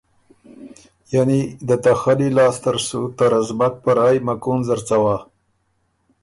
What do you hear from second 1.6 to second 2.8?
دته خلی لاسته ر